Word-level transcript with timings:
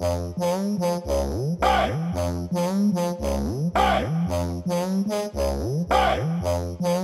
Hey! 0.00 0.32
Hey! 0.38 1.00
Hey! 6.80 6.99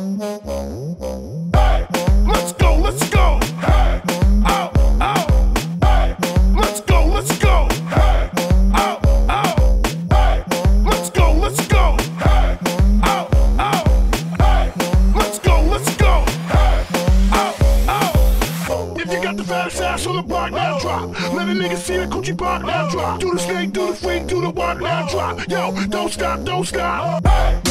Now 20.66 20.78
drop. 20.78 21.32
Let 21.32 21.48
a 21.48 21.52
nigga 21.52 21.76
see 21.76 21.96
the 21.96 22.06
coochie 22.06 22.36
block, 22.36 22.62
now 22.62 22.88
drop. 22.90 23.20
Do 23.20 23.32
the 23.32 23.38
snake, 23.38 23.72
do 23.72 23.88
the 23.88 23.94
freak, 23.94 24.26
do 24.26 24.40
the 24.40 24.50
walk, 24.50 24.80
now 24.80 25.06
drop. 25.08 25.48
Yo, 25.48 25.72
don't 25.86 26.12
stop, 26.12 26.44
don't 26.44 26.64
stop. 26.64 27.22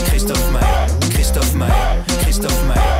Christophe 0.10 0.50
Maé, 0.54 1.14
Christophe 1.14 1.54
Maé, 1.56 2.04
Christophe 2.24 2.64
Maé, 2.70 2.95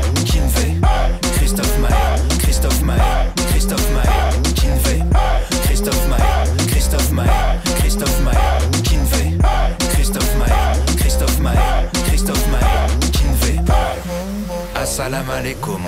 Assalam 15.06 15.30
alaikum. 15.30 15.84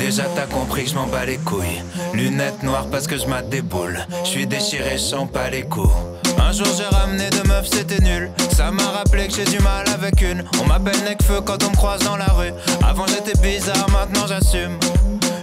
Déjà 0.00 0.24
t'as 0.34 0.46
compris 0.46 0.82
que 0.82 0.90
je 0.90 0.94
m'en 0.96 1.06
bats 1.06 1.24
les 1.24 1.36
couilles. 1.36 1.84
Lunettes 2.14 2.64
noires 2.64 2.88
parce 2.90 3.06
que 3.06 3.16
je 3.16 3.24
mate 3.26 3.48
des 3.48 3.62
boules. 3.62 4.04
Je 4.24 4.28
suis 4.28 4.46
déchiré, 4.48 4.94
je 4.94 5.02
sens 5.02 5.30
pas 5.30 5.48
les 5.50 5.62
coups. 5.62 5.94
Un 6.36 6.50
jour 6.50 6.66
j'ai 6.76 6.96
ramené 6.96 7.30
deux 7.30 7.44
meufs, 7.44 7.68
c'était 7.68 8.02
nul. 8.02 8.28
Ça 8.50 8.72
m'a 8.72 8.82
rappelé 8.82 9.28
que 9.28 9.34
j'ai 9.34 9.44
du 9.44 9.60
mal 9.60 9.86
avec 9.94 10.20
une. 10.20 10.42
On 10.60 10.66
m'appelle 10.66 10.98
Necfeu 11.04 11.42
quand 11.42 11.62
on 11.62 11.70
me 11.70 11.76
croise 11.76 12.02
dans 12.02 12.16
la 12.16 12.26
rue. 12.26 12.52
Avant 12.84 13.06
j'étais 13.06 13.38
bizarre, 13.40 13.88
maintenant 13.88 14.26
j'assume. 14.26 14.80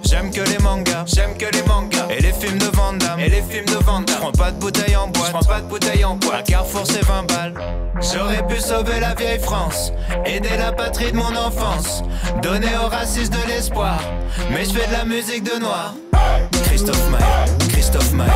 J'aime 0.03 0.29
que 0.29 0.41
les 0.41 0.52
Damme 4.01 4.05
J'prends 4.07 4.31
pas 4.31 4.51
de 4.51 4.59
bouteille 4.59 4.95
en 4.95 5.07
boîte, 5.07 5.27
j'prends 5.27 5.53
pas 5.53 5.61
de 5.61 5.67
bouteille 5.67 6.03
en 6.03 6.15
boîte. 6.15 6.33
À 6.33 6.41
Carrefour 6.41 6.83
c'est 6.85 7.05
20 7.05 7.27
balles. 7.27 7.53
J'aurais 8.01 8.45
pu 8.47 8.59
sauver 8.59 8.99
la 8.99 9.13
vieille 9.13 9.39
France 9.39 9.91
Aider 10.25 10.57
la 10.57 10.71
patrie 10.71 11.11
de 11.11 11.17
mon 11.17 11.35
enfance 11.35 12.01
Donner 12.41 12.75
aux 12.83 12.89
racistes 12.89 13.31
de 13.33 13.47
l'espoir. 13.47 13.99
Mais 14.51 14.65
je 14.65 14.71
fais 14.71 14.87
de 14.87 14.93
la 14.93 15.05
musique 15.05 15.43
de 15.43 15.59
noir. 15.59 15.93
Christophe 16.65 17.09
Maé, 17.11 17.67
Christophe 17.69 18.13
Maé, 18.13 18.27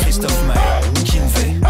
Christophe 0.00 0.42
Maé, 0.46 1.04
Kinvé 1.04 1.60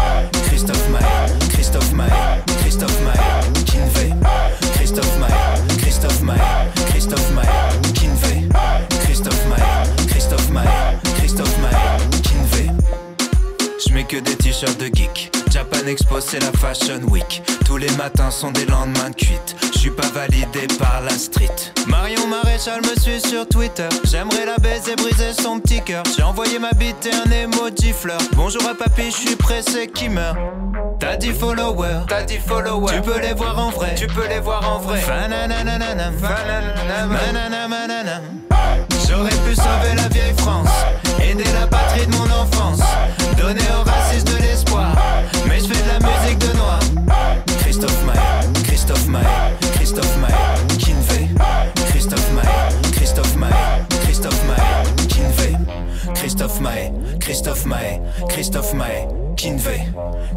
des 14.21 14.35
t-shirts 14.35 14.79
de 14.79 14.85
geek. 14.85 15.31
Japan 15.51 15.87
Expo 15.87 16.19
c'est 16.19 16.39
la 16.39 16.51
Fashion 16.53 17.01
Week. 17.09 17.41
Tous 17.65 17.77
les 17.77 17.89
matins 17.91 18.31
sont 18.31 18.51
des 18.51 18.65
lendemains 18.65 19.09
de 19.09 19.15
cuite. 19.15 19.55
Je 19.73 19.79
suis 19.79 19.89
pas 19.89 20.07
validé 20.13 20.67
par 20.79 21.01
la 21.01 21.17
street. 21.17 21.73
Marion 21.87 22.27
Maréchal 22.27 22.81
me 22.81 22.99
suit 22.99 23.21
sur 23.21 23.47
Twitter. 23.47 23.87
J'aimerais 24.03 24.45
la 24.45 24.57
baiser, 24.57 24.95
briser 24.95 25.33
son 25.33 25.59
petit 25.59 25.81
cœur. 25.81 26.03
J'ai 26.15 26.23
envoyé 26.23 26.59
ma 26.59 26.71
bite 26.71 27.05
et 27.05 27.13
un 27.13 27.31
emoji 27.31 27.93
fleur. 27.93 28.19
Bonjour 28.33 28.61
à 28.67 28.75
papy, 28.75 29.11
je 29.11 29.27
suis 29.27 29.35
pressé 29.35 29.87
qui 29.87 30.09
meurt 30.09 30.37
T'as 30.99 31.17
dit 31.17 31.31
follower, 31.31 32.05
t'as 32.07 32.23
dit 32.23 32.37
follower. 32.37 32.93
Tu 32.93 33.01
peux 33.01 33.19
les 33.19 33.33
voir 33.33 33.59
en 33.59 33.69
vrai, 33.69 33.95
tu 33.95 34.07
peux 34.07 34.27
les 34.27 34.39
voir 34.39 34.69
en 34.69 34.79
vrai. 34.79 35.01
J'aurais 39.07 39.29
pu 39.29 39.55
sauver 39.55 39.95
la 39.95 40.07
vieille 40.09 40.33
France 40.37 40.69
Aider 41.21 41.43
la 41.59 41.67
patrie 41.67 42.05
de 42.07 42.15
mon 42.15 42.34
Christophe 56.25 56.59
Maé, 56.59 56.91
Christophe 57.19 57.65
Maé, 57.67 58.01
Christophe 58.27 58.73
Maé, 58.73 59.07
Kinvé 59.37 59.81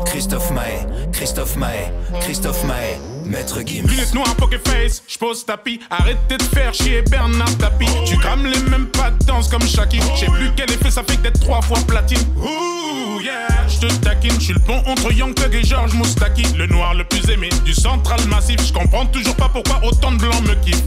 Christophe 0.04 0.50
Maé, 0.50 0.84
Christophe 1.14 1.56
Maé, 1.56 1.90
Christophe 2.20 2.62
Maé, 2.64 2.98
Maître 3.24 3.62
Gims 3.64 3.86
Lunettes 3.86 4.12
noires, 4.12 4.34
poker 4.36 4.60
j'pose 5.08 5.44
tapis. 5.46 5.80
Arrêtez 5.90 6.36
de 6.36 6.42
faire 6.42 6.74
chier 6.74 7.02
Bernard 7.02 7.56
Tapie. 7.58 7.88
Tu 8.04 8.16
crames 8.18 8.46
les 8.46 8.60
mêmes 8.70 8.86
pas 8.86 9.10
de 9.10 9.24
danse 9.24 9.48
comme 9.48 9.62
Shaki. 9.62 9.98
J'sais 10.14 10.26
plus 10.26 10.50
quel 10.56 10.70
effet 10.70 10.90
ça 10.90 11.02
fait 11.02 11.20
d'être 11.22 11.40
trois 11.40 11.62
fois 11.62 11.78
platine. 11.86 12.20
Ouh, 12.36 13.20
yeah, 13.20 13.48
j'te 13.66 14.00
taquine. 14.00 14.38
J'suis 14.38 14.52
le 14.52 14.60
pont 14.60 14.82
entre 14.86 15.12
Young 15.12 15.34
Thug 15.34 15.54
et 15.54 15.64
George 15.64 15.94
Moustaki. 15.94 16.42
Le 16.56 16.66
noir 16.66 16.94
le 16.94 17.04
du 17.36 17.74
central 17.74 18.20
massif. 18.28 18.56
J'comprends 18.66 19.06
toujours 19.06 19.36
pas 19.36 19.50
pourquoi 19.52 19.80
autant 19.84 20.12
de 20.12 20.18
blancs 20.18 20.42
me 20.42 20.54
kiffent. 20.64 20.82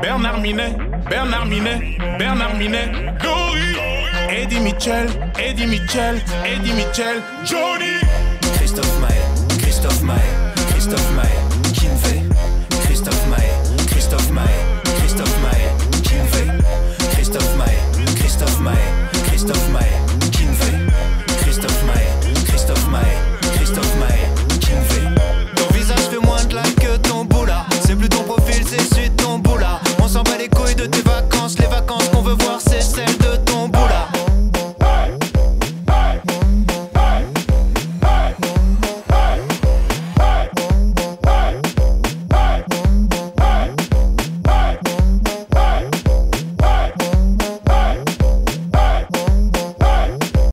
Bernard 0.00 0.40
Minet, 0.40 0.76
Bernard 1.10 1.46
Minet, 1.46 1.98
Bernard 2.18 2.54
Minet. 2.54 2.92
Glory. 3.20 3.76
Eddie 4.28 4.60
Mitchell, 4.60 5.06
Eddie 5.38 5.66
Mitchell, 5.66 6.20
Eddie 6.44 6.72
Mitchell. 6.72 7.22
Johnny. 7.44 7.98
Christophe 8.56 9.00
Maé, 9.00 9.23